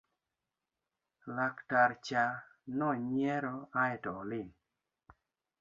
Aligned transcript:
laktar 1.35 1.91
cha 2.05 2.23
nonyiero 2.79 3.55
aeto 3.81 4.09
oling' 4.21 4.53